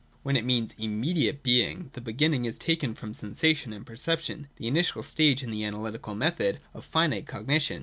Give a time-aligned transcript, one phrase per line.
[0.23, 5.03] When it means immediate being, the beginning is taken from sensation and perception— the initial
[5.03, 7.79] stage in the analytical method of finite cognition.